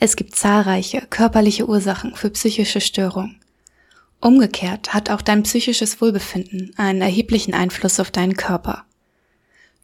Es 0.00 0.14
gibt 0.14 0.36
zahlreiche 0.36 1.02
körperliche 1.10 1.68
Ursachen 1.68 2.14
für 2.14 2.30
psychische 2.30 2.80
Störungen. 2.80 3.40
Umgekehrt 4.20 4.94
hat 4.94 5.10
auch 5.10 5.22
dein 5.22 5.42
psychisches 5.42 6.00
Wohlbefinden 6.00 6.72
einen 6.76 7.02
erheblichen 7.02 7.52
Einfluss 7.52 7.98
auf 7.98 8.12
deinen 8.12 8.36
Körper. 8.36 8.84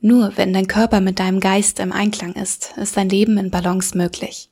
Nur 0.00 0.36
wenn 0.36 0.52
dein 0.52 0.68
Körper 0.68 1.00
mit 1.00 1.18
deinem 1.18 1.40
Geist 1.40 1.80
im 1.80 1.90
Einklang 1.92 2.34
ist, 2.34 2.74
ist 2.76 2.96
dein 2.96 3.08
Leben 3.08 3.38
in 3.38 3.50
Balance 3.50 3.96
möglich. 3.98 4.50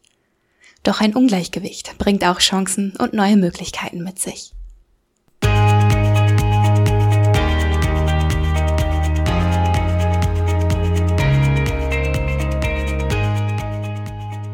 Doch 0.82 1.00
ein 1.00 1.14
Ungleichgewicht 1.14 1.96
bringt 1.98 2.24
auch 2.24 2.40
Chancen 2.40 2.94
und 2.98 3.12
neue 3.12 3.36
Möglichkeiten 3.36 4.02
mit 4.02 4.18
sich. 4.18 4.52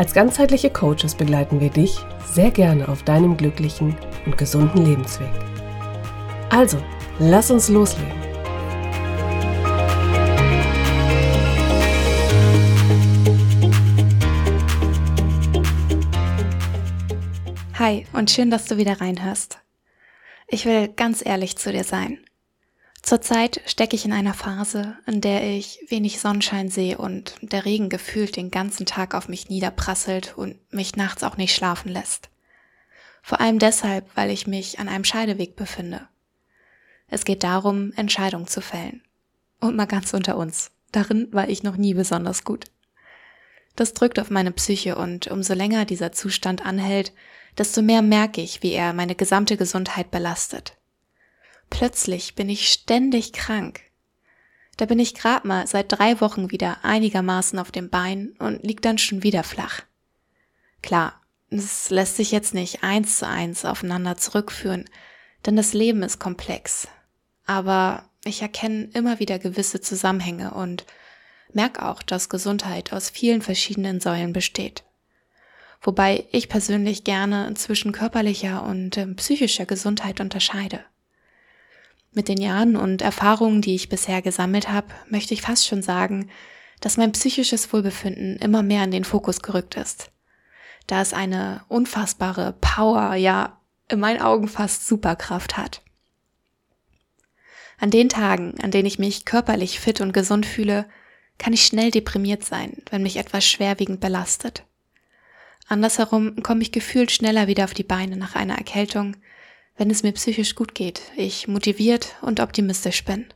Als 0.00 0.14
ganzheitliche 0.14 0.70
Coaches 0.70 1.14
begleiten 1.14 1.60
wir 1.60 1.68
dich 1.68 1.94
sehr 2.24 2.50
gerne 2.50 2.88
auf 2.88 3.02
deinem 3.02 3.36
glücklichen 3.36 3.94
und 4.24 4.38
gesunden 4.38 4.86
Lebensweg. 4.86 5.28
Also, 6.48 6.82
lass 7.18 7.50
uns 7.50 7.68
loslegen. 7.68 8.10
Hi 17.74 18.06
und 18.14 18.30
schön, 18.30 18.50
dass 18.50 18.64
du 18.64 18.78
wieder 18.78 19.02
reinhörst. 19.02 19.58
Ich 20.48 20.64
will 20.64 20.88
ganz 20.88 21.22
ehrlich 21.22 21.58
zu 21.58 21.72
dir 21.72 21.84
sein. 21.84 22.24
Zurzeit 23.02 23.62
stecke 23.66 23.96
ich 23.96 24.04
in 24.04 24.12
einer 24.12 24.34
Phase, 24.34 24.96
in 25.06 25.20
der 25.20 25.42
ich 25.42 25.80
wenig 25.88 26.20
Sonnenschein 26.20 26.68
sehe 26.68 26.98
und 26.98 27.34
der 27.40 27.64
Regen 27.64 27.88
gefühlt 27.88 28.36
den 28.36 28.50
ganzen 28.50 28.86
Tag 28.86 29.14
auf 29.14 29.28
mich 29.28 29.48
niederprasselt 29.48 30.36
und 30.36 30.58
mich 30.72 30.96
nachts 30.96 31.24
auch 31.24 31.36
nicht 31.36 31.54
schlafen 31.54 31.90
lässt. 31.90 32.28
Vor 33.22 33.40
allem 33.40 33.58
deshalb, 33.58 34.04
weil 34.14 34.30
ich 34.30 34.46
mich 34.46 34.78
an 34.78 34.88
einem 34.88 35.04
Scheideweg 35.04 35.56
befinde. 35.56 36.08
Es 37.08 37.24
geht 37.24 37.42
darum, 37.42 37.92
Entscheidungen 37.96 38.46
zu 38.46 38.60
fällen. 38.60 39.02
Und 39.60 39.76
mal 39.76 39.86
ganz 39.86 40.14
unter 40.14 40.36
uns. 40.36 40.70
Darin 40.92 41.28
war 41.32 41.48
ich 41.48 41.62
noch 41.62 41.76
nie 41.76 41.94
besonders 41.94 42.44
gut. 42.44 42.66
Das 43.76 43.94
drückt 43.94 44.18
auf 44.18 44.30
meine 44.30 44.52
Psyche 44.52 44.96
und 44.96 45.28
umso 45.28 45.54
länger 45.54 45.84
dieser 45.84 46.12
Zustand 46.12 46.64
anhält, 46.64 47.12
desto 47.58 47.82
mehr 47.82 48.02
merke 48.02 48.40
ich, 48.40 48.62
wie 48.62 48.72
er 48.72 48.92
meine 48.92 49.14
gesamte 49.14 49.56
Gesundheit 49.56 50.10
belastet. 50.10 50.76
Plötzlich 51.70 52.34
bin 52.34 52.48
ich 52.48 52.70
ständig 52.70 53.32
krank. 53.32 53.80
Da 54.76 54.86
bin 54.86 54.98
ich 54.98 55.14
grad 55.14 55.44
mal 55.44 55.66
seit 55.66 55.92
drei 55.92 56.20
Wochen 56.20 56.50
wieder 56.50 56.84
einigermaßen 56.84 57.58
auf 57.58 57.70
dem 57.70 57.90
Bein 57.90 58.34
und 58.38 58.62
lieg 58.62 58.82
dann 58.82 58.98
schon 58.98 59.22
wieder 59.22 59.44
flach. 59.44 59.82
Klar, 60.82 61.20
es 61.50 61.90
lässt 61.90 62.16
sich 62.16 62.30
jetzt 62.30 62.54
nicht 62.54 62.82
eins 62.82 63.18
zu 63.18 63.26
eins 63.26 63.64
aufeinander 63.64 64.16
zurückführen, 64.16 64.88
denn 65.46 65.56
das 65.56 65.72
Leben 65.72 66.02
ist 66.02 66.18
komplex. 66.18 66.88
Aber 67.46 68.04
ich 68.24 68.42
erkenne 68.42 68.88
immer 68.92 69.18
wieder 69.18 69.38
gewisse 69.38 69.80
Zusammenhänge 69.80 70.52
und 70.52 70.84
merke 71.52 71.84
auch, 71.84 72.02
dass 72.02 72.28
Gesundheit 72.28 72.92
aus 72.92 73.10
vielen 73.10 73.42
verschiedenen 73.42 74.00
Säulen 74.00 74.32
besteht. 74.32 74.84
Wobei 75.82 76.26
ich 76.30 76.48
persönlich 76.48 77.04
gerne 77.04 77.52
zwischen 77.54 77.92
körperlicher 77.92 78.62
und 78.64 78.96
äh, 78.96 79.06
psychischer 79.14 79.66
Gesundheit 79.66 80.20
unterscheide. 80.20 80.84
Mit 82.12 82.28
den 82.28 82.40
Jahren 82.40 82.76
und 82.76 83.02
Erfahrungen, 83.02 83.62
die 83.62 83.74
ich 83.74 83.88
bisher 83.88 84.22
gesammelt 84.22 84.68
habe, 84.68 84.88
möchte 85.08 85.34
ich 85.34 85.42
fast 85.42 85.66
schon 85.66 85.82
sagen, 85.82 86.30
dass 86.80 86.96
mein 86.96 87.12
psychisches 87.12 87.72
Wohlbefinden 87.72 88.36
immer 88.36 88.62
mehr 88.62 88.84
in 88.84 88.90
den 88.90 89.04
Fokus 89.04 89.42
gerückt 89.42 89.76
ist 89.76 90.10
da 90.90 91.00
es 91.00 91.12
eine 91.12 91.62
unfassbare 91.68 92.54
Power, 92.60 93.14
ja, 93.14 93.60
in 93.88 94.00
meinen 94.00 94.20
Augen 94.20 94.48
fast 94.48 94.86
Superkraft 94.86 95.56
hat. 95.56 95.82
An 97.78 97.90
den 97.90 98.08
Tagen, 98.08 98.54
an 98.60 98.70
denen 98.70 98.86
ich 98.86 98.98
mich 98.98 99.24
körperlich 99.24 99.80
fit 99.80 100.00
und 100.00 100.12
gesund 100.12 100.46
fühle, 100.46 100.86
kann 101.38 101.52
ich 101.52 101.64
schnell 101.64 101.90
deprimiert 101.90 102.44
sein, 102.44 102.82
wenn 102.90 103.02
mich 103.02 103.16
etwas 103.16 103.46
schwerwiegend 103.46 104.00
belastet. 104.00 104.64
Andersherum 105.68 106.42
komme 106.42 106.62
ich 106.62 106.72
gefühlt 106.72 107.10
schneller 107.12 107.46
wieder 107.46 107.64
auf 107.64 107.74
die 107.74 107.84
Beine 107.84 108.16
nach 108.16 108.34
einer 108.34 108.58
Erkältung, 108.58 109.16
wenn 109.80 109.88
es 109.90 110.02
mir 110.02 110.12
psychisch 110.12 110.56
gut 110.56 110.74
geht, 110.74 111.00
ich 111.16 111.48
motiviert 111.48 112.14
und 112.20 112.38
optimistisch 112.38 113.02
bin. 113.06 113.32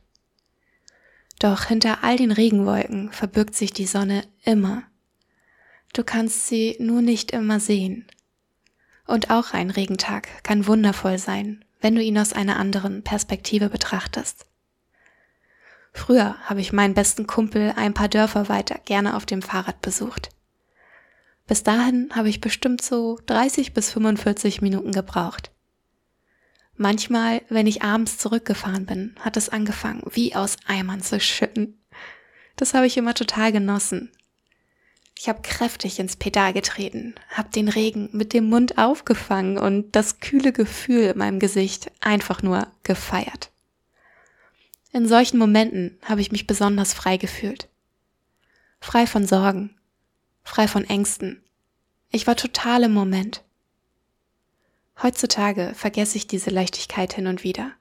Doch 1.39 1.65
hinter 1.65 2.03
all 2.03 2.17
den 2.17 2.31
Regenwolken 2.31 3.11
verbirgt 3.11 3.55
sich 3.55 3.73
die 3.73 3.87
Sonne 3.87 4.23
immer 4.43 4.83
Du 5.93 6.03
kannst 6.03 6.47
sie 6.47 6.75
nur 6.77 7.01
nicht 7.01 7.31
immer 7.31 7.59
sehen. 7.59 8.05
Und 9.07 9.31
auch 9.31 9.53
ein 9.53 9.71
Regentag 9.71 10.27
kann 10.43 10.67
wundervoll 10.67 11.17
sein, 11.17 11.63
wenn 11.79 11.95
du 11.95 12.01
ihn 12.03 12.19
aus 12.19 12.33
einer 12.33 12.57
anderen 12.57 13.01
Perspektive 13.01 13.69
betrachtest. 13.69 14.45
Früher 15.93 16.35
habe 16.43 16.59
ich 16.59 16.73
meinen 16.73 16.93
besten 16.93 17.25
Kumpel 17.25 17.73
ein 17.75 17.93
paar 17.93 18.09
Dörfer 18.09 18.49
weiter 18.49 18.77
gerne 18.85 19.15
auf 19.15 19.25
dem 19.25 19.41
Fahrrad 19.41 19.81
besucht. 19.81 20.29
Bis 21.47 21.63
dahin 21.63 22.09
habe 22.13 22.29
ich 22.29 22.41
bestimmt 22.41 22.81
so 22.81 23.17
30 23.25 23.73
bis 23.73 23.91
45 23.91 24.61
Minuten 24.61 24.91
gebraucht. 24.91 25.54
Manchmal, 26.77 27.41
wenn 27.49 27.67
ich 27.67 27.83
abends 27.83 28.17
zurückgefahren 28.17 28.85
bin, 28.85 29.15
hat 29.19 29.37
es 29.37 29.49
angefangen, 29.49 30.03
wie 30.11 30.35
aus 30.35 30.57
Eimern 30.65 31.01
zu 31.01 31.19
schütten. 31.19 31.81
Das 32.57 32.73
habe 32.73 32.87
ich 32.87 32.97
immer 32.97 33.13
total 33.13 33.51
genossen, 33.51 34.11
ich 35.17 35.29
habe 35.29 35.41
kräftig 35.41 35.99
ins 35.99 36.17
Pedal 36.17 36.53
getreten, 36.53 37.15
habe 37.29 37.49
den 37.49 37.69
Regen 37.69 38.09
mit 38.11 38.33
dem 38.33 38.49
Mund 38.49 38.77
aufgefangen 38.77 39.57
und 39.57 39.95
das 39.95 40.19
kühle 40.19 40.51
Gefühl 40.51 41.11
in 41.11 41.17
meinem 41.17 41.39
Gesicht 41.39 41.91
einfach 42.01 42.43
nur 42.43 42.67
gefeiert. 42.83 43.49
In 44.91 45.07
solchen 45.07 45.37
Momenten 45.37 45.97
habe 46.03 46.21
ich 46.21 46.31
mich 46.31 46.47
besonders 46.47 46.93
frei 46.93 47.17
gefühlt. 47.17 47.69
Frei 48.79 49.07
von 49.07 49.25
Sorgen, 49.25 49.75
frei 50.43 50.67
von 50.67 50.83
Ängsten. 50.83 51.43
Ich 52.11 52.27
war 52.27 52.35
total 52.35 52.83
im 52.83 52.93
Moment. 52.93 53.43
Heutzutage 55.01 55.73
vergesse 55.75 56.17
ich 56.17 56.27
diese 56.27 56.49
Leichtigkeit 56.49 57.13
hin 57.13 57.27
und 57.27 57.43
wieder 57.43 57.73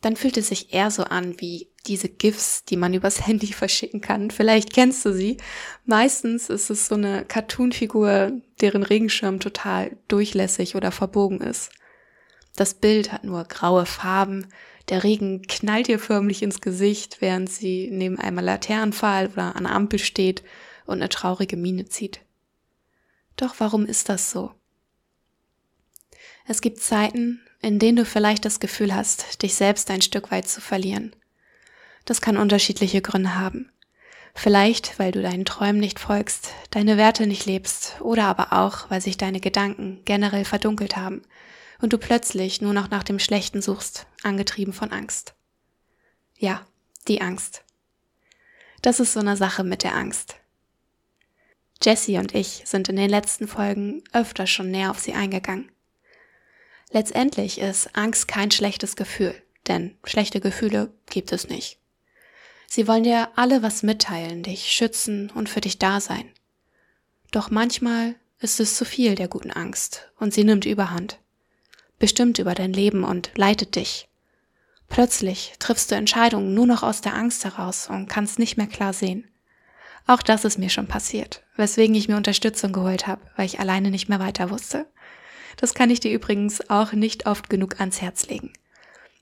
dann 0.00 0.16
fühlt 0.16 0.36
es 0.36 0.48
sich 0.48 0.72
eher 0.72 0.90
so 0.90 1.04
an 1.04 1.40
wie 1.40 1.68
diese 1.86 2.08
GIFs, 2.08 2.64
die 2.64 2.76
man 2.76 2.94
übers 2.94 3.26
Handy 3.26 3.52
verschicken 3.52 4.00
kann. 4.00 4.30
Vielleicht 4.30 4.72
kennst 4.72 5.04
du 5.04 5.12
sie. 5.12 5.38
Meistens 5.84 6.50
ist 6.50 6.70
es 6.70 6.86
so 6.86 6.94
eine 6.94 7.24
Cartoon-Figur, 7.24 8.32
deren 8.60 8.82
Regenschirm 8.82 9.40
total 9.40 9.96
durchlässig 10.08 10.76
oder 10.76 10.92
verbogen 10.92 11.40
ist. 11.40 11.70
Das 12.56 12.74
Bild 12.74 13.12
hat 13.12 13.24
nur 13.24 13.44
graue 13.44 13.86
Farben, 13.86 14.48
der 14.88 15.04
Regen 15.04 15.42
knallt 15.42 15.88
ihr 15.88 15.98
förmlich 15.98 16.42
ins 16.42 16.60
Gesicht, 16.60 17.20
während 17.20 17.50
sie 17.50 17.90
neben 17.92 18.18
einem 18.18 18.42
Laternenpfahl 18.42 19.28
oder 19.28 19.54
der 19.54 19.70
Ampel 19.70 19.98
steht 19.98 20.42
und 20.86 20.94
eine 20.94 21.10
traurige 21.10 21.56
Miene 21.56 21.84
zieht. 21.84 22.20
Doch 23.36 23.56
warum 23.58 23.84
ist 23.84 24.08
das 24.08 24.30
so? 24.30 24.57
Es 26.50 26.62
gibt 26.62 26.80
Zeiten, 26.80 27.42
in 27.60 27.78
denen 27.78 27.96
du 27.96 28.06
vielleicht 28.06 28.46
das 28.46 28.58
Gefühl 28.58 28.94
hast, 28.94 29.42
dich 29.42 29.54
selbst 29.54 29.90
ein 29.90 30.00
Stück 30.00 30.30
weit 30.30 30.48
zu 30.48 30.62
verlieren. 30.62 31.14
Das 32.06 32.22
kann 32.22 32.38
unterschiedliche 32.38 33.02
Gründe 33.02 33.34
haben. 33.34 33.70
Vielleicht, 34.34 34.98
weil 34.98 35.12
du 35.12 35.20
deinen 35.20 35.44
Träumen 35.44 35.78
nicht 35.78 36.00
folgst, 36.00 36.52
deine 36.70 36.96
Werte 36.96 37.26
nicht 37.26 37.44
lebst 37.44 38.00
oder 38.00 38.24
aber 38.24 38.54
auch, 38.54 38.88
weil 38.88 39.02
sich 39.02 39.18
deine 39.18 39.40
Gedanken 39.40 40.00
generell 40.06 40.46
verdunkelt 40.46 40.96
haben 40.96 41.20
und 41.82 41.92
du 41.92 41.98
plötzlich 41.98 42.62
nur 42.62 42.72
noch 42.72 42.88
nach 42.88 43.04
dem 43.04 43.18
Schlechten 43.18 43.60
suchst, 43.60 44.06
angetrieben 44.22 44.72
von 44.72 44.90
Angst. 44.90 45.34
Ja, 46.38 46.66
die 47.08 47.20
Angst. 47.20 47.62
Das 48.80 49.00
ist 49.00 49.12
so 49.12 49.20
eine 49.20 49.36
Sache 49.36 49.64
mit 49.64 49.82
der 49.82 49.94
Angst. 49.94 50.36
Jessie 51.82 52.16
und 52.16 52.34
ich 52.34 52.62
sind 52.64 52.88
in 52.88 52.96
den 52.96 53.10
letzten 53.10 53.48
Folgen 53.48 54.02
öfter 54.14 54.46
schon 54.46 54.70
näher 54.70 54.90
auf 54.90 54.98
sie 54.98 55.12
eingegangen. 55.12 55.70
Letztendlich 56.90 57.60
ist 57.60 57.94
Angst 57.94 58.28
kein 58.28 58.50
schlechtes 58.50 58.96
Gefühl, 58.96 59.34
denn 59.66 59.96
schlechte 60.04 60.40
Gefühle 60.40 60.92
gibt 61.10 61.32
es 61.32 61.48
nicht. 61.48 61.78
Sie 62.66 62.86
wollen 62.86 63.04
dir 63.04 63.28
alle 63.36 63.62
was 63.62 63.82
mitteilen, 63.82 64.42
dich 64.42 64.72
schützen 64.72 65.30
und 65.30 65.48
für 65.48 65.60
dich 65.60 65.78
da 65.78 66.00
sein. 66.00 66.30
Doch 67.30 67.50
manchmal 67.50 68.14
ist 68.40 68.60
es 68.60 68.76
zu 68.76 68.84
viel 68.84 69.14
der 69.14 69.28
guten 69.28 69.50
Angst 69.50 70.10
und 70.18 70.32
sie 70.32 70.44
nimmt 70.44 70.64
überhand, 70.64 71.18
bestimmt 71.98 72.38
über 72.38 72.54
dein 72.54 72.72
Leben 72.72 73.04
und 73.04 73.30
leitet 73.36 73.74
dich. 73.76 74.08
Plötzlich 74.88 75.54
triffst 75.58 75.90
du 75.90 75.94
Entscheidungen 75.94 76.54
nur 76.54 76.66
noch 76.66 76.82
aus 76.82 77.00
der 77.00 77.14
Angst 77.14 77.44
heraus 77.44 77.88
und 77.88 78.08
kannst 78.08 78.38
nicht 78.38 78.56
mehr 78.56 78.66
klar 78.66 78.92
sehen. 78.92 79.28
Auch 80.06 80.22
das 80.22 80.46
ist 80.46 80.58
mir 80.58 80.70
schon 80.70 80.86
passiert, 80.86 81.42
weswegen 81.56 81.94
ich 81.94 82.08
mir 82.08 82.16
Unterstützung 82.16 82.72
geholt 82.72 83.06
habe, 83.06 83.20
weil 83.36 83.44
ich 83.44 83.60
alleine 83.60 83.90
nicht 83.90 84.08
mehr 84.08 84.20
weiter 84.20 84.48
wusste. 84.48 84.86
Das 85.58 85.74
kann 85.74 85.90
ich 85.90 86.00
dir 86.00 86.12
übrigens 86.12 86.70
auch 86.70 86.92
nicht 86.92 87.26
oft 87.26 87.50
genug 87.50 87.80
ans 87.80 88.00
Herz 88.00 88.28
legen. 88.28 88.52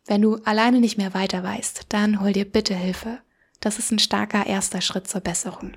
Wenn 0.06 0.22
du 0.22 0.36
alleine 0.44 0.80
nicht 0.80 0.98
mehr 0.98 1.14
weiter 1.14 1.42
weißt, 1.42 1.86
dann 1.88 2.20
hol 2.20 2.32
dir 2.32 2.44
bitte 2.44 2.74
Hilfe. 2.74 3.18
Das 3.60 3.78
ist 3.78 3.90
ein 3.90 3.98
starker 3.98 4.46
erster 4.46 4.80
Schritt 4.80 5.08
zur 5.08 5.22
Besserung. 5.22 5.72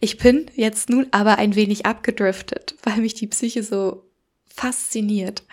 Ich 0.00 0.18
bin 0.18 0.50
jetzt 0.54 0.90
nun 0.90 1.06
aber 1.10 1.38
ein 1.38 1.56
wenig 1.56 1.86
abgedriftet, 1.86 2.76
weil 2.82 2.98
mich 2.98 3.14
die 3.14 3.26
Psyche 3.26 3.62
so 3.62 4.04
fasziniert. 4.46 5.44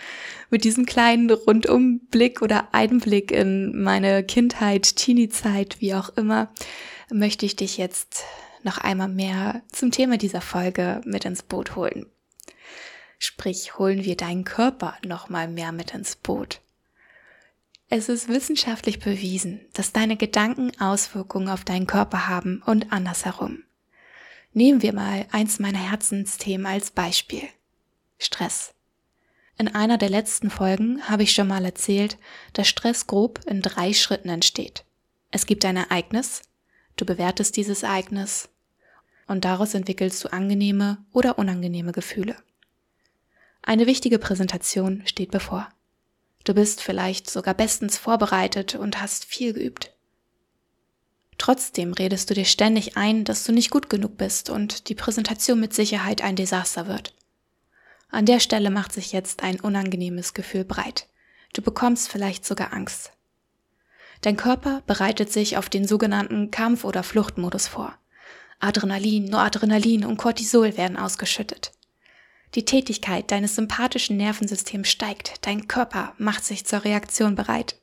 Mit 0.49 0.65
diesem 0.65 0.85
kleinen 0.85 1.31
Rundumblick 1.31 2.41
oder 2.41 2.69
Einblick 2.73 3.31
in 3.31 3.81
meine 3.81 4.23
Kindheit, 4.23 4.95
Teenie-Zeit, 4.95 5.77
wie 5.79 5.95
auch 5.95 6.09
immer, 6.15 6.53
möchte 7.11 7.45
ich 7.45 7.55
dich 7.55 7.77
jetzt 7.77 8.23
noch 8.63 8.77
einmal 8.77 9.09
mehr 9.09 9.61
zum 9.71 9.91
Thema 9.91 10.17
dieser 10.17 10.41
Folge 10.41 11.01
mit 11.05 11.25
ins 11.25 11.43
Boot 11.43 11.75
holen. 11.75 12.05
Sprich, 13.25 13.79
holen 13.79 14.03
wir 14.03 14.17
deinen 14.17 14.43
Körper 14.43 14.97
noch 15.05 15.29
mal 15.29 15.47
mehr 15.47 15.71
mit 15.71 15.93
ins 15.93 16.17
Boot. 16.17 16.59
Es 17.87 18.09
ist 18.09 18.27
wissenschaftlich 18.27 18.99
bewiesen, 18.99 19.61
dass 19.71 19.93
deine 19.93 20.17
Gedanken 20.17 20.77
Auswirkungen 20.77 21.47
auf 21.47 21.63
deinen 21.63 21.87
Körper 21.87 22.27
haben 22.27 22.61
und 22.65 22.91
andersherum. 22.91 23.63
Nehmen 24.51 24.81
wir 24.81 24.91
mal 24.91 25.25
eins 25.31 25.59
meiner 25.59 25.79
Herzensthemen 25.79 26.65
als 26.65 26.91
Beispiel. 26.91 27.43
Stress. 28.19 28.73
In 29.57 29.69
einer 29.69 29.97
der 29.97 30.09
letzten 30.09 30.49
Folgen 30.49 31.01
habe 31.07 31.23
ich 31.23 31.31
schon 31.31 31.47
mal 31.47 31.63
erzählt, 31.63 32.17
dass 32.51 32.67
Stress 32.67 33.07
grob 33.07 33.39
in 33.45 33.61
drei 33.61 33.93
Schritten 33.93 34.27
entsteht. 34.27 34.83
Es 35.31 35.45
gibt 35.45 35.63
ein 35.63 35.77
Ereignis, 35.77 36.41
du 36.97 37.05
bewertest 37.05 37.55
dieses 37.55 37.83
Ereignis 37.83 38.49
und 39.27 39.45
daraus 39.45 39.75
entwickelst 39.75 40.21
du 40.25 40.33
angenehme 40.33 40.97
oder 41.13 41.39
unangenehme 41.39 41.93
Gefühle. 41.93 42.35
Eine 43.63 43.87
wichtige 43.87 44.19
Präsentation 44.19 45.03
steht 45.05 45.31
bevor. 45.31 45.69
Du 46.43 46.53
bist 46.53 46.81
vielleicht 46.81 47.29
sogar 47.29 47.53
bestens 47.53 47.97
vorbereitet 47.97 48.75
und 48.75 49.01
hast 49.01 49.23
viel 49.23 49.53
geübt. 49.53 49.93
Trotzdem 51.37 51.93
redest 51.93 52.29
du 52.29 52.33
dir 52.33 52.45
ständig 52.45 52.97
ein, 52.97 53.23
dass 53.23 53.45
du 53.45 53.53
nicht 53.53 53.71
gut 53.71 53.89
genug 53.89 54.17
bist 54.17 54.49
und 54.49 54.89
die 54.89 54.95
Präsentation 54.95 55.59
mit 55.59 55.73
Sicherheit 55.73 56.21
ein 56.21 56.35
Desaster 56.35 56.87
wird. 56.87 57.13
An 58.09 58.25
der 58.25 58.41
Stelle 58.41 58.69
macht 58.69 58.91
sich 58.91 59.13
jetzt 59.13 59.43
ein 59.43 59.59
unangenehmes 59.59 60.33
Gefühl 60.33 60.65
breit. 60.65 61.07
Du 61.53 61.61
bekommst 61.61 62.09
vielleicht 62.09 62.45
sogar 62.45 62.73
Angst. 62.73 63.13
Dein 64.21 64.37
Körper 64.37 64.83
bereitet 64.85 65.31
sich 65.31 65.57
auf 65.57 65.69
den 65.69 65.87
sogenannten 65.87 66.51
Kampf- 66.51 66.83
oder 66.83 67.01
Fluchtmodus 67.01 67.67
vor. 67.67 67.97
Adrenalin, 68.59 69.25
Noradrenalin 69.25 70.05
und 70.05 70.17
Cortisol 70.17 70.77
werden 70.77 70.97
ausgeschüttet. 70.97 71.71
Die 72.55 72.65
Tätigkeit 72.65 73.31
deines 73.31 73.55
sympathischen 73.55 74.17
Nervensystems 74.17 74.89
steigt, 74.89 75.45
dein 75.45 75.67
Körper 75.67 76.13
macht 76.17 76.45
sich 76.45 76.65
zur 76.65 76.83
Reaktion 76.83 77.35
bereit. 77.35 77.79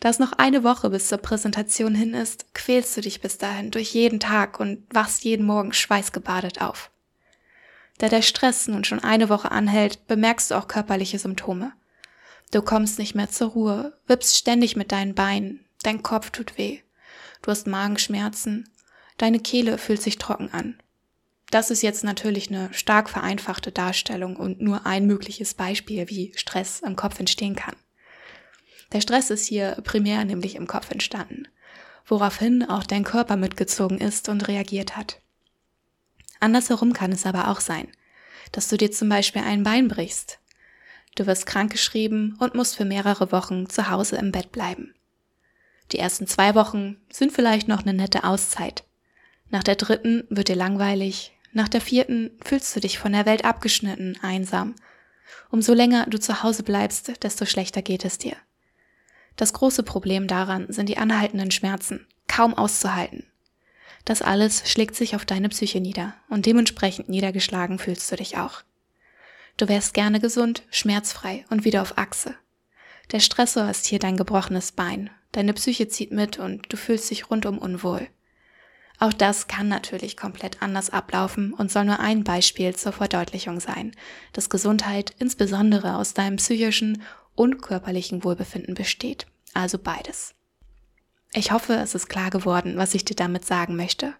Da 0.00 0.08
es 0.08 0.18
noch 0.18 0.32
eine 0.32 0.64
Woche 0.64 0.90
bis 0.90 1.08
zur 1.08 1.18
Präsentation 1.18 1.94
hin 1.94 2.14
ist, 2.14 2.54
quälst 2.54 2.96
du 2.96 3.00
dich 3.00 3.20
bis 3.20 3.38
dahin 3.38 3.70
durch 3.70 3.94
jeden 3.94 4.20
Tag 4.20 4.60
und 4.60 4.84
wachst 4.90 5.24
jeden 5.24 5.46
Morgen 5.46 5.72
schweißgebadet 5.72 6.60
auf. 6.60 6.90
Da 7.98 8.08
der 8.08 8.22
Stress 8.22 8.68
nun 8.68 8.84
schon 8.84 9.00
eine 9.00 9.28
Woche 9.28 9.50
anhält, 9.50 10.06
bemerkst 10.06 10.50
du 10.50 10.54
auch 10.54 10.68
körperliche 10.68 11.18
Symptome. 11.18 11.72
Du 12.52 12.62
kommst 12.62 12.98
nicht 12.98 13.14
mehr 13.14 13.28
zur 13.28 13.48
Ruhe, 13.50 13.98
wippst 14.06 14.36
ständig 14.36 14.76
mit 14.76 14.92
deinen 14.92 15.14
Beinen, 15.14 15.64
dein 15.82 16.02
Kopf 16.02 16.30
tut 16.30 16.56
weh, 16.58 16.80
du 17.42 17.50
hast 17.50 17.66
Magenschmerzen, 17.66 18.70
deine 19.18 19.40
Kehle 19.40 19.78
fühlt 19.78 20.00
sich 20.00 20.18
trocken 20.18 20.50
an. 20.52 20.80
Das 21.50 21.70
ist 21.70 21.82
jetzt 21.82 22.04
natürlich 22.04 22.48
eine 22.48 22.72
stark 22.74 23.08
vereinfachte 23.08 23.72
Darstellung 23.72 24.36
und 24.36 24.60
nur 24.60 24.84
ein 24.84 25.06
mögliches 25.06 25.54
Beispiel, 25.54 26.08
wie 26.08 26.32
Stress 26.36 26.80
im 26.80 26.94
Kopf 26.94 27.18
entstehen 27.18 27.56
kann. 27.56 27.74
Der 28.92 29.00
Stress 29.00 29.30
ist 29.30 29.46
hier 29.46 29.76
primär 29.82 30.24
nämlich 30.24 30.56
im 30.56 30.66
Kopf 30.66 30.90
entstanden, 30.90 31.48
woraufhin 32.06 32.68
auch 32.68 32.84
dein 32.84 33.04
Körper 33.04 33.36
mitgezogen 33.36 33.98
ist 33.98 34.28
und 34.28 34.48
reagiert 34.48 34.96
hat. 34.96 35.20
Andersherum 36.40 36.92
kann 36.92 37.12
es 37.12 37.26
aber 37.26 37.48
auch 37.48 37.60
sein, 37.60 37.88
dass 38.52 38.68
du 38.68 38.76
dir 38.76 38.90
zum 38.90 39.08
Beispiel 39.08 39.42
ein 39.42 39.62
Bein 39.62 39.88
brichst. 39.88 40.38
Du 41.16 41.26
wirst 41.26 41.46
krankgeschrieben 41.46 42.36
und 42.38 42.54
musst 42.54 42.76
für 42.76 42.84
mehrere 42.84 43.32
Wochen 43.32 43.68
zu 43.68 43.90
Hause 43.90 44.16
im 44.16 44.32
Bett 44.32 44.52
bleiben. 44.52 44.94
Die 45.92 45.98
ersten 45.98 46.26
zwei 46.26 46.54
Wochen 46.54 46.98
sind 47.10 47.32
vielleicht 47.32 47.66
noch 47.66 47.82
eine 47.82 47.94
nette 47.94 48.24
Auszeit. 48.24 48.84
Nach 49.50 49.62
der 49.62 49.76
dritten 49.76 50.24
wird 50.28 50.48
dir 50.48 50.56
langweilig, 50.56 51.32
nach 51.58 51.68
der 51.68 51.80
vierten 51.80 52.30
fühlst 52.44 52.74
du 52.74 52.80
dich 52.80 53.00
von 53.00 53.12
der 53.12 53.26
Welt 53.26 53.44
abgeschnitten, 53.44 54.16
einsam. 54.22 54.76
Umso 55.50 55.74
länger 55.74 56.06
du 56.06 56.18
zu 56.20 56.44
Hause 56.44 56.62
bleibst, 56.62 57.22
desto 57.24 57.46
schlechter 57.46 57.82
geht 57.82 58.04
es 58.04 58.16
dir. 58.16 58.36
Das 59.34 59.52
große 59.52 59.82
Problem 59.82 60.28
daran 60.28 60.72
sind 60.72 60.88
die 60.88 60.98
anhaltenden 60.98 61.50
Schmerzen, 61.50 62.06
kaum 62.28 62.54
auszuhalten. 62.54 63.26
Das 64.04 64.22
alles 64.22 64.70
schlägt 64.70 64.94
sich 64.94 65.16
auf 65.16 65.24
deine 65.24 65.48
Psyche 65.48 65.80
nieder 65.80 66.14
und 66.28 66.46
dementsprechend 66.46 67.08
niedergeschlagen 67.08 67.80
fühlst 67.80 68.10
du 68.12 68.14
dich 68.14 68.36
auch. 68.38 68.62
Du 69.56 69.68
wärst 69.68 69.94
gerne 69.94 70.20
gesund, 70.20 70.62
schmerzfrei 70.70 71.44
und 71.50 71.64
wieder 71.64 71.82
auf 71.82 71.98
Achse. 71.98 72.36
Der 73.10 73.18
Stressor 73.18 73.68
ist 73.68 73.84
hier 73.86 73.98
dein 73.98 74.16
gebrochenes 74.16 74.70
Bein, 74.70 75.10
deine 75.32 75.54
Psyche 75.54 75.88
zieht 75.88 76.12
mit 76.12 76.38
und 76.38 76.72
du 76.72 76.76
fühlst 76.76 77.10
dich 77.10 77.30
rundum 77.30 77.58
unwohl. 77.58 78.08
Auch 79.00 79.12
das 79.12 79.46
kann 79.46 79.68
natürlich 79.68 80.16
komplett 80.16 80.60
anders 80.60 80.90
ablaufen 80.90 81.52
und 81.52 81.70
soll 81.70 81.84
nur 81.84 82.00
ein 82.00 82.24
Beispiel 82.24 82.74
zur 82.74 82.92
Verdeutlichung 82.92 83.60
sein, 83.60 83.92
dass 84.32 84.50
Gesundheit 84.50 85.14
insbesondere 85.18 85.96
aus 85.96 86.14
deinem 86.14 86.36
psychischen 86.36 87.02
und 87.36 87.62
körperlichen 87.62 88.24
Wohlbefinden 88.24 88.74
besteht, 88.74 89.26
also 89.54 89.78
beides. 89.78 90.34
Ich 91.32 91.52
hoffe, 91.52 91.74
es 91.74 91.94
ist 91.94 92.08
klar 92.08 92.30
geworden, 92.30 92.76
was 92.76 92.94
ich 92.94 93.04
dir 93.04 93.14
damit 93.14 93.44
sagen 93.44 93.76
möchte. 93.76 94.14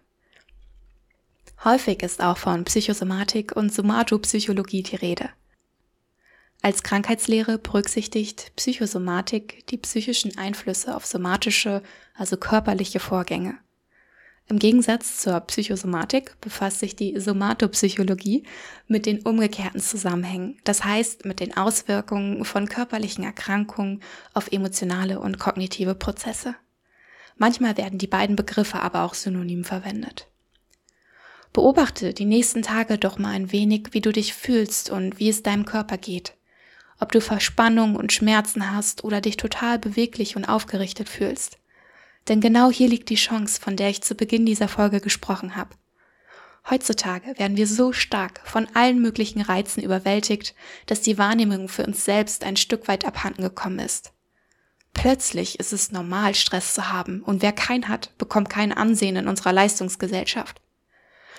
Häufig 1.65 2.01
ist 2.01 2.21
auch 2.21 2.37
von 2.37 2.63
Psychosomatik 2.63 3.55
und 3.57 3.73
Somatopsychologie 3.73 4.83
die 4.83 4.95
Rede. 4.95 5.29
Als 6.61 6.83
Krankheitslehre 6.83 7.57
berücksichtigt 7.57 8.53
Psychosomatik 8.55 9.65
die 9.67 9.77
psychischen 9.77 10.37
Einflüsse 10.37 10.95
auf 10.95 11.05
somatische, 11.05 11.83
also 12.15 12.37
körperliche 12.37 12.99
Vorgänge. 13.01 13.57
Im 14.49 14.57
Gegensatz 14.57 15.19
zur 15.19 15.39
Psychosomatik 15.41 16.41
befasst 16.41 16.79
sich 16.79 16.95
die 16.95 17.19
Somatopsychologie 17.19 18.43
mit 18.87 19.05
den 19.05 19.21
umgekehrten 19.21 19.79
Zusammenhängen, 19.79 20.57
das 20.63 20.83
heißt 20.83 21.23
mit 21.25 21.39
den 21.39 21.55
Auswirkungen 21.55 22.43
von 22.45 22.67
körperlichen 22.67 23.23
Erkrankungen 23.23 24.01
auf 24.33 24.51
emotionale 24.51 25.19
und 25.19 25.37
kognitive 25.37 25.93
Prozesse. 25.93 26.55
Manchmal 27.37 27.77
werden 27.77 27.99
die 27.99 28.07
beiden 28.07 28.35
Begriffe 28.35 28.79
aber 28.79 29.03
auch 29.03 29.13
synonym 29.13 29.63
verwendet. 29.63 30.27
Beobachte 31.53 32.15
die 32.15 32.25
nächsten 32.25 32.63
Tage 32.63 32.97
doch 32.97 33.19
mal 33.19 33.33
ein 33.33 33.51
wenig, 33.51 33.89
wie 33.91 34.01
du 34.01 34.11
dich 34.11 34.33
fühlst 34.33 34.89
und 34.89 35.19
wie 35.19 35.29
es 35.29 35.43
deinem 35.43 35.65
Körper 35.65 35.97
geht. 35.97 36.33
Ob 36.99 37.11
du 37.11 37.21
Verspannung 37.21 37.95
und 37.95 38.13
Schmerzen 38.13 38.73
hast 38.73 39.03
oder 39.03 39.21
dich 39.21 39.37
total 39.37 39.77
beweglich 39.77 40.35
und 40.35 40.45
aufgerichtet 40.45 41.07
fühlst. 41.07 41.59
Denn 42.27 42.41
genau 42.41 42.69
hier 42.69 42.87
liegt 42.87 43.09
die 43.09 43.15
Chance, 43.15 43.59
von 43.59 43.75
der 43.75 43.89
ich 43.89 44.01
zu 44.01 44.15
Beginn 44.15 44.45
dieser 44.45 44.67
Folge 44.67 44.99
gesprochen 44.99 45.55
habe. 45.55 45.75
Heutzutage 46.69 47.37
werden 47.39 47.57
wir 47.57 47.65
so 47.65 47.93
stark 47.93 48.41
von 48.43 48.67
allen 48.75 49.01
möglichen 49.01 49.41
Reizen 49.41 49.81
überwältigt, 49.81 50.53
dass 50.85 51.01
die 51.01 51.17
Wahrnehmung 51.17 51.67
für 51.67 51.85
uns 51.85 52.05
selbst 52.05 52.43
ein 52.43 52.57
Stück 52.57 52.87
weit 52.87 53.05
abhanden 53.05 53.41
gekommen 53.41 53.79
ist. 53.79 54.11
Plötzlich 54.93 55.59
ist 55.59 55.71
es 55.71 55.91
normal, 55.91 56.35
Stress 56.35 56.73
zu 56.73 56.91
haben, 56.91 57.21
und 57.23 57.41
wer 57.41 57.53
keinen 57.53 57.87
hat, 57.87 58.15
bekommt 58.17 58.49
kein 58.49 58.73
Ansehen 58.73 59.15
in 59.15 59.27
unserer 59.27 59.53
Leistungsgesellschaft. 59.53 60.61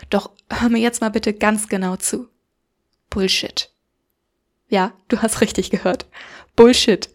Doch 0.09 0.31
hör 0.49 0.69
mir 0.69 0.79
jetzt 0.81 1.01
mal 1.01 1.11
bitte 1.11 1.35
ganz 1.35 1.69
genau 1.69 1.97
zu. 1.97 2.29
Bullshit. 3.11 3.71
Ja, 4.69 4.93
du 5.09 5.21
hast 5.21 5.41
richtig 5.41 5.71
gehört. 5.71 6.07
Bullshit. 6.57 7.11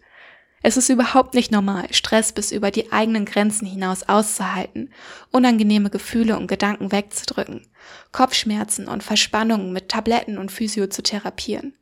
Es 0.66 0.76
ist 0.76 0.88
überhaupt 0.88 1.34
nicht 1.34 1.52
normal, 1.52 1.86
Stress 1.92 2.32
bis 2.32 2.50
über 2.50 2.72
die 2.72 2.90
eigenen 2.90 3.24
Grenzen 3.24 3.66
hinaus 3.66 4.08
auszuhalten, 4.08 4.90
unangenehme 5.30 5.90
Gefühle 5.90 6.36
und 6.36 6.48
Gedanken 6.48 6.90
wegzudrücken, 6.90 7.68
Kopfschmerzen 8.10 8.88
und 8.88 9.04
Verspannungen 9.04 9.72
mit 9.72 9.88
Tabletten 9.88 10.38
und 10.38 10.50
Physio 10.50 10.88
zu 10.88 11.04
therapieren. 11.04 11.74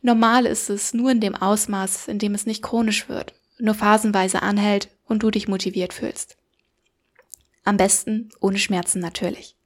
Normal 0.00 0.46
ist 0.46 0.70
es 0.70 0.94
nur 0.94 1.10
in 1.10 1.20
dem 1.20 1.34
Ausmaß, 1.34 2.08
in 2.08 2.18
dem 2.18 2.34
es 2.34 2.46
nicht 2.46 2.62
chronisch 2.62 3.10
wird 3.10 3.34
nur 3.58 3.74
phasenweise 3.74 4.42
anhält 4.42 4.88
und 5.06 5.22
du 5.22 5.30
dich 5.30 5.46
motiviert 5.46 5.92
fühlst. 5.92 6.36
Am 7.64 7.76
besten 7.76 8.30
ohne 8.40 8.58
Schmerzen 8.58 8.98
natürlich. 9.00 9.56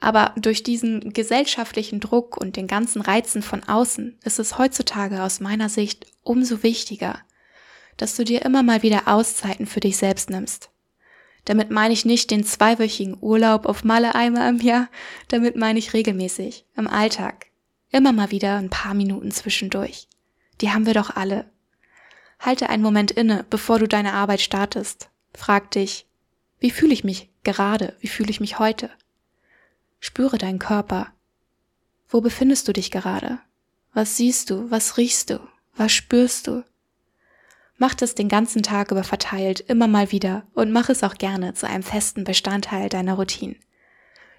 Aber 0.00 0.34
durch 0.36 0.62
diesen 0.62 1.12
gesellschaftlichen 1.12 2.00
Druck 2.00 2.36
und 2.36 2.56
den 2.56 2.66
ganzen 2.66 3.02
Reizen 3.02 3.42
von 3.42 3.62
außen 3.62 4.18
ist 4.24 4.38
es 4.38 4.58
heutzutage 4.58 5.22
aus 5.22 5.40
meiner 5.40 5.68
Sicht 5.68 6.06
umso 6.22 6.62
wichtiger, 6.62 7.20
dass 8.00 8.16
du 8.16 8.24
dir 8.24 8.42
immer 8.42 8.62
mal 8.62 8.82
wieder 8.82 9.08
Auszeiten 9.08 9.66
für 9.66 9.80
dich 9.80 9.98
selbst 9.98 10.30
nimmst. 10.30 10.70
Damit 11.44 11.70
meine 11.70 11.92
ich 11.92 12.06
nicht 12.06 12.30
den 12.30 12.44
zweiwöchigen 12.44 13.18
Urlaub 13.20 13.66
auf 13.66 13.84
Malle 13.84 14.14
einmal 14.14 14.48
im 14.48 14.58
Jahr, 14.58 14.88
damit 15.28 15.56
meine 15.56 15.78
ich 15.78 15.92
regelmäßig, 15.92 16.64
im 16.76 16.86
Alltag. 16.86 17.46
Immer 17.90 18.12
mal 18.12 18.30
wieder 18.30 18.56
ein 18.56 18.70
paar 18.70 18.94
Minuten 18.94 19.30
zwischendurch. 19.30 20.08
Die 20.60 20.70
haben 20.70 20.86
wir 20.86 20.94
doch 20.94 21.16
alle. 21.16 21.50
Halte 22.38 22.70
einen 22.70 22.82
Moment 22.82 23.10
inne, 23.10 23.44
bevor 23.50 23.78
du 23.78 23.86
deine 23.86 24.14
Arbeit 24.14 24.40
startest. 24.40 25.10
Frag 25.34 25.70
dich, 25.70 26.06
wie 26.58 26.70
fühle 26.70 26.94
ich 26.94 27.04
mich 27.04 27.28
gerade? 27.42 27.96
Wie 28.00 28.08
fühle 28.08 28.30
ich 28.30 28.40
mich 28.40 28.58
heute? 28.58 28.90
Spüre 29.98 30.38
deinen 30.38 30.58
Körper. 30.58 31.12
Wo 32.08 32.22
befindest 32.22 32.66
du 32.66 32.72
dich 32.72 32.90
gerade? 32.90 33.40
Was 33.92 34.16
siehst 34.16 34.48
du? 34.48 34.70
Was 34.70 34.96
riechst 34.96 35.28
du? 35.30 35.40
Was 35.74 35.92
spürst 35.92 36.46
du? 36.46 36.64
Mach 37.80 37.94
das 37.94 38.14
den 38.14 38.28
ganzen 38.28 38.62
Tag 38.62 38.90
über 38.90 39.04
verteilt, 39.04 39.60
immer 39.60 39.88
mal 39.88 40.12
wieder 40.12 40.46
und 40.52 40.70
mach 40.70 40.90
es 40.90 41.02
auch 41.02 41.14
gerne 41.14 41.54
zu 41.54 41.66
einem 41.66 41.82
festen 41.82 42.24
Bestandteil 42.24 42.90
deiner 42.90 43.14
Routine. 43.14 43.56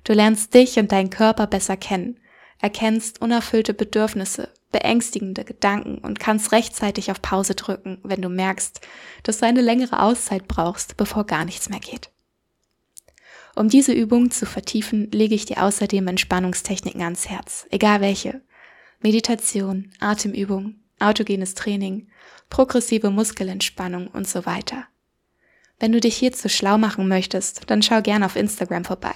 Du 0.04 0.14
lernst 0.14 0.54
dich 0.54 0.78
und 0.78 0.92
deinen 0.92 1.10
Körper 1.10 1.48
besser 1.48 1.76
kennen, 1.76 2.20
erkennst 2.60 3.20
unerfüllte 3.20 3.74
Bedürfnisse, 3.74 4.50
beängstigende 4.72 5.44
Gedanken 5.44 5.98
und 5.98 6.20
kannst 6.20 6.52
rechtzeitig 6.52 7.10
auf 7.10 7.20
Pause 7.24 7.56
drücken, 7.56 7.98
wenn 8.04 8.22
du 8.22 8.30
merkst, 8.30 8.80
dass 9.24 9.40
du 9.40 9.48
eine 9.48 9.62
längere 9.62 10.04
Auszeit 10.04 10.48
brauchst, 10.48 10.96
bevor 10.96 11.26
gar 11.26 11.44
nichts 11.44 11.68
mehr 11.68 11.80
geht. 11.80 12.12
Um 13.56 13.70
diese 13.70 13.92
Übung 13.92 14.30
zu 14.30 14.46
vertiefen, 14.46 15.10
lege 15.10 15.34
ich 15.34 15.48
dir 15.48 15.64
außerdem 15.64 16.08
Entspannungstechniken 16.08 17.02
ans 17.02 17.28
Herz, 17.28 17.66
egal 17.72 18.02
welche. 18.02 18.42
Meditation, 19.00 19.90
Atemübung, 20.00 20.76
autogenes 21.02 21.54
Training, 21.56 22.08
progressive 22.50 23.10
Muskelentspannung 23.10 24.08
und 24.08 24.28
so 24.28 24.46
weiter. 24.46 24.86
Wenn 25.80 25.92
du 25.92 26.00
dich 26.00 26.16
hierzu 26.16 26.48
schlau 26.48 26.78
machen 26.78 27.08
möchtest, 27.08 27.70
dann 27.70 27.82
schau 27.82 28.02
gerne 28.02 28.26
auf 28.26 28.36
Instagram 28.36 28.86
vorbei. 28.86 29.16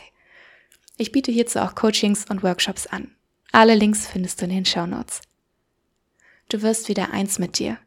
Ich 0.97 1.11
biete 1.11 1.31
hierzu 1.31 1.59
auch 1.59 1.75
Coachings 1.75 2.25
und 2.29 2.41
Workshops 2.41 2.87
an. 2.87 3.11
Alle 3.51 3.75
Links 3.75 4.07
findest 4.07 4.41
du 4.41 4.45
in 4.45 4.51
den 4.51 4.65
Show 4.65 4.85
Notes. 4.85 5.21
Du 6.49 6.61
wirst 6.61 6.89
wieder 6.89 7.11
eins 7.11 7.39
mit 7.39 7.59
dir. 7.59 7.77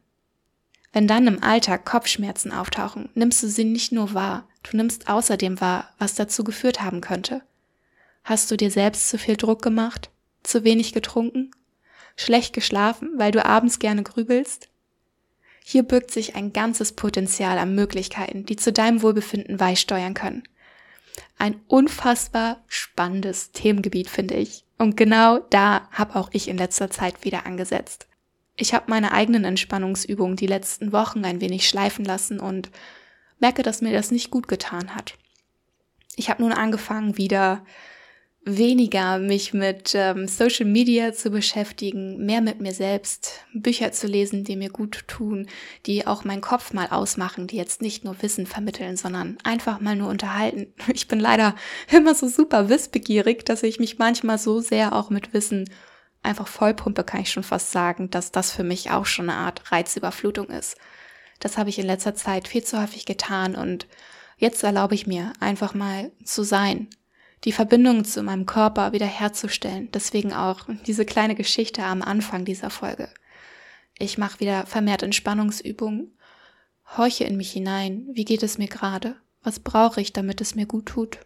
Wenn 0.93 1.07
dann 1.07 1.27
im 1.27 1.43
Alltag 1.43 1.85
Kopfschmerzen 1.85 2.51
auftauchen, 2.51 3.09
nimmst 3.13 3.43
du 3.43 3.47
sie 3.47 3.63
nicht 3.63 3.91
nur 3.91 4.13
wahr, 4.13 4.47
du 4.63 4.77
nimmst 4.77 5.07
außerdem 5.07 5.61
wahr, 5.61 5.93
was 5.99 6.15
dazu 6.15 6.43
geführt 6.43 6.81
haben 6.81 7.01
könnte. 7.01 7.41
Hast 8.23 8.49
du 8.51 8.57
dir 8.57 8.71
selbst 8.71 9.09
zu 9.09 9.17
viel 9.17 9.37
Druck 9.37 9.61
gemacht? 9.61 10.09
Zu 10.43 10.63
wenig 10.63 10.93
getrunken? 10.93 11.51
Schlecht 12.19 12.53
geschlafen, 12.53 13.13
weil 13.15 13.31
du 13.31 13.45
abends 13.45 13.79
gerne 13.79 14.03
grübelst? 14.03 14.67
Hier 15.63 15.83
birgt 15.83 16.11
sich 16.11 16.35
ein 16.35 16.51
ganzes 16.51 16.91
Potenzial 16.91 17.57
an 17.57 17.75
Möglichkeiten, 17.75 18.45
die 18.45 18.57
zu 18.57 18.73
deinem 18.73 19.01
Wohlbefinden 19.01 19.55
beisteuern 19.55 20.15
können. 20.15 20.43
Ein 21.37 21.61
unfassbar 21.67 22.61
spannendes 22.67 23.51
Themengebiet, 23.51 24.09
finde 24.09 24.33
ich. 24.35 24.65
Und 24.77 24.97
genau 24.97 25.39
da 25.39 25.87
habe 25.91 26.17
auch 26.17 26.29
ich 26.33 26.49
in 26.49 26.57
letzter 26.57 26.89
Zeit 26.89 27.23
wieder 27.23 27.45
angesetzt. 27.45 28.07
Ich 28.57 28.73
habe 28.73 28.89
meine 28.89 29.13
eigenen 29.13 29.45
Entspannungsübungen 29.45 30.35
die 30.35 30.47
letzten 30.47 30.91
Wochen 30.91 31.23
ein 31.23 31.39
wenig 31.39 31.69
schleifen 31.69 32.03
lassen 32.03 32.41
und 32.41 32.69
merke, 33.39 33.63
dass 33.63 33.81
mir 33.81 33.93
das 33.93 34.11
nicht 34.11 34.29
gut 34.29 34.49
getan 34.49 34.93
hat. 34.93 35.13
Ich 36.17 36.29
habe 36.29 36.41
nun 36.41 36.51
angefangen, 36.51 37.15
wieder 37.15 37.63
weniger 38.57 39.19
mich 39.19 39.53
mit 39.53 39.93
ähm, 39.95 40.27
Social 40.27 40.65
Media 40.65 41.13
zu 41.13 41.29
beschäftigen, 41.29 42.25
mehr 42.25 42.41
mit 42.41 42.59
mir 42.59 42.73
selbst, 42.73 43.45
Bücher 43.53 43.91
zu 43.91 44.07
lesen, 44.07 44.43
die 44.43 44.55
mir 44.55 44.69
gut 44.69 45.07
tun, 45.07 45.47
die 45.85 46.07
auch 46.07 46.23
meinen 46.23 46.41
Kopf 46.41 46.73
mal 46.73 46.87
ausmachen, 46.87 47.47
die 47.47 47.57
jetzt 47.57 47.81
nicht 47.81 48.03
nur 48.03 48.21
Wissen 48.21 48.45
vermitteln, 48.45 48.97
sondern 48.97 49.37
einfach 49.43 49.79
mal 49.79 49.95
nur 49.95 50.09
unterhalten. 50.09 50.73
Ich 50.93 51.07
bin 51.07 51.19
leider 51.19 51.55
immer 51.91 52.13
so 52.13 52.27
super 52.27 52.67
wissbegierig, 52.67 53.45
dass 53.45 53.63
ich 53.63 53.79
mich 53.79 53.99
manchmal 53.99 54.37
so 54.37 54.59
sehr 54.59 54.93
auch 54.93 55.09
mit 55.09 55.33
Wissen 55.33 55.69
einfach 56.23 56.47
vollpumpe, 56.47 57.03
kann 57.03 57.21
ich 57.21 57.31
schon 57.31 57.43
fast 57.43 57.71
sagen, 57.71 58.09
dass 58.09 58.31
das 58.31 58.51
für 58.51 58.63
mich 58.63 58.91
auch 58.91 59.05
schon 59.05 59.29
eine 59.29 59.39
Art 59.39 59.71
Reizüberflutung 59.71 60.49
ist. 60.49 60.77
Das 61.39 61.57
habe 61.57 61.69
ich 61.69 61.79
in 61.79 61.85
letzter 61.85 62.15
Zeit 62.15 62.47
viel 62.47 62.63
zu 62.63 62.81
häufig 62.81 63.05
getan 63.05 63.55
und 63.55 63.87
jetzt 64.37 64.63
erlaube 64.63 64.95
ich 64.95 65.07
mir 65.07 65.33
einfach 65.39 65.73
mal 65.73 66.11
zu 66.23 66.43
sein, 66.43 66.89
die 67.45 67.51
Verbindung 67.51 68.03
zu 68.03 68.21
meinem 68.23 68.45
Körper 68.45 68.91
wiederherzustellen. 68.91 69.89
Deswegen 69.93 70.33
auch 70.33 70.67
diese 70.85 71.05
kleine 71.05 71.35
Geschichte 71.35 71.83
am 71.83 72.01
Anfang 72.01 72.45
dieser 72.45 72.69
Folge. 72.69 73.09
Ich 73.97 74.17
mache 74.17 74.39
wieder 74.39 74.65
vermehrt 74.65 75.03
Entspannungsübungen, 75.03 76.11
horche 76.97 77.23
in 77.23 77.37
mich 77.37 77.51
hinein. 77.51 78.07
Wie 78.11 78.25
geht 78.25 78.43
es 78.43 78.57
mir 78.57 78.67
gerade? 78.67 79.15
Was 79.43 79.59
brauche 79.59 80.01
ich, 80.01 80.13
damit 80.13 80.41
es 80.41 80.55
mir 80.55 80.65
gut 80.65 80.87
tut? 80.87 81.19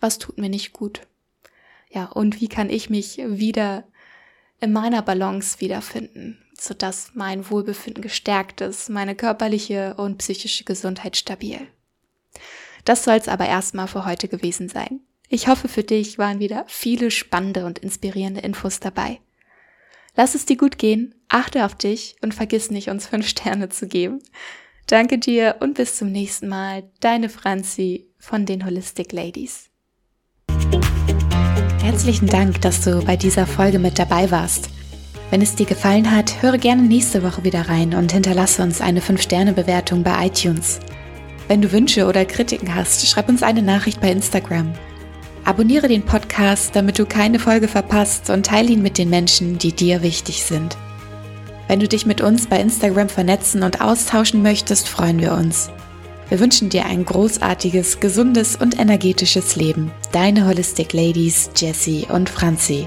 Was 0.00 0.18
tut 0.18 0.38
mir 0.38 0.48
nicht 0.48 0.72
gut? 0.72 1.06
Ja, 1.90 2.06
und 2.06 2.40
wie 2.40 2.48
kann 2.48 2.70
ich 2.70 2.90
mich 2.90 3.18
wieder 3.18 3.84
in 4.60 4.72
meiner 4.72 5.02
Balance 5.02 5.60
wiederfinden, 5.60 6.38
sodass 6.58 7.12
mein 7.14 7.48
Wohlbefinden 7.50 8.02
gestärkt 8.02 8.60
ist, 8.60 8.90
meine 8.90 9.14
körperliche 9.14 9.94
und 9.94 10.18
psychische 10.18 10.64
Gesundheit 10.64 11.16
stabil. 11.16 11.68
Das 12.84 13.04
soll 13.04 13.14
es 13.14 13.28
aber 13.28 13.46
erstmal 13.46 13.88
für 13.88 14.04
heute 14.04 14.28
gewesen 14.28 14.68
sein. 14.68 15.00
Ich 15.30 15.46
hoffe, 15.46 15.68
für 15.68 15.82
dich 15.82 16.16
waren 16.16 16.38
wieder 16.38 16.64
viele 16.68 17.10
spannende 17.10 17.66
und 17.66 17.78
inspirierende 17.78 18.40
Infos 18.40 18.80
dabei. 18.80 19.20
Lass 20.16 20.34
es 20.34 20.46
dir 20.46 20.56
gut 20.56 20.78
gehen, 20.78 21.14
achte 21.28 21.66
auf 21.66 21.74
dich 21.74 22.16
und 22.22 22.34
vergiss 22.34 22.70
nicht, 22.70 22.88
uns 22.88 23.06
fünf 23.06 23.28
Sterne 23.28 23.68
zu 23.68 23.86
geben. 23.86 24.20
Danke 24.86 25.18
dir 25.18 25.56
und 25.60 25.74
bis 25.74 25.96
zum 25.96 26.10
nächsten 26.10 26.48
Mal. 26.48 26.84
Deine 27.00 27.28
Franzi 27.28 28.06
von 28.18 28.46
den 28.46 28.64
Holistic 28.64 29.12
Ladies. 29.12 29.68
Herzlichen 31.82 32.26
Dank, 32.26 32.62
dass 32.62 32.82
du 32.82 33.04
bei 33.04 33.16
dieser 33.16 33.46
Folge 33.46 33.78
mit 33.78 33.98
dabei 33.98 34.30
warst. 34.30 34.70
Wenn 35.30 35.42
es 35.42 35.54
dir 35.54 35.66
gefallen 35.66 36.10
hat, 36.10 36.42
höre 36.42 36.56
gerne 36.56 36.82
nächste 36.82 37.22
Woche 37.22 37.44
wieder 37.44 37.68
rein 37.68 37.94
und 37.94 38.12
hinterlasse 38.12 38.62
uns 38.62 38.80
eine 38.80 39.00
5-Sterne-Bewertung 39.00 40.02
bei 40.02 40.26
iTunes. 40.26 40.80
Wenn 41.48 41.60
du 41.60 41.70
Wünsche 41.70 42.06
oder 42.06 42.24
Kritiken 42.24 42.74
hast, 42.74 43.06
schreib 43.06 43.28
uns 43.28 43.42
eine 43.42 43.62
Nachricht 43.62 44.00
bei 44.00 44.10
Instagram. 44.10 44.72
Abonniere 45.48 45.88
den 45.88 46.02
Podcast, 46.02 46.76
damit 46.76 46.98
du 46.98 47.06
keine 47.06 47.38
Folge 47.38 47.68
verpasst 47.68 48.28
und 48.28 48.44
teile 48.44 48.68
ihn 48.68 48.82
mit 48.82 48.98
den 48.98 49.08
Menschen, 49.08 49.56
die 49.56 49.72
dir 49.72 50.02
wichtig 50.02 50.44
sind. 50.44 50.76
Wenn 51.68 51.80
du 51.80 51.88
dich 51.88 52.04
mit 52.04 52.20
uns 52.20 52.48
bei 52.48 52.60
Instagram 52.60 53.08
vernetzen 53.08 53.62
und 53.62 53.80
austauschen 53.80 54.42
möchtest, 54.42 54.90
freuen 54.90 55.20
wir 55.20 55.32
uns. 55.32 55.70
Wir 56.28 56.38
wünschen 56.38 56.68
dir 56.68 56.84
ein 56.84 57.02
großartiges, 57.02 57.98
gesundes 57.98 58.56
und 58.56 58.78
energetisches 58.78 59.56
Leben. 59.56 59.90
Deine 60.12 60.46
Holistic 60.46 60.92
Ladies 60.92 61.48
Jessie 61.56 62.06
und 62.12 62.28
Franzi. 62.28 62.86